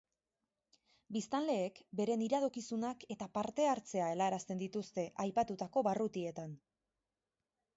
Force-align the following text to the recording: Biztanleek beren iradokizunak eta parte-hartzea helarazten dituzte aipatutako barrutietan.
Biztanleek 1.17 1.81
beren 1.99 2.23
iradokizunak 2.27 3.05
eta 3.17 3.27
parte-hartzea 3.37 4.09
helarazten 4.15 4.63
dituzte 4.65 5.05
aipatutako 5.27 5.85
barrutietan. 5.91 6.57